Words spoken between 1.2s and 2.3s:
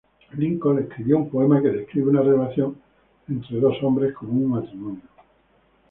poema que describe una